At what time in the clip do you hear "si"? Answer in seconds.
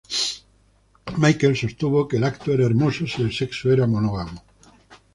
3.05-3.21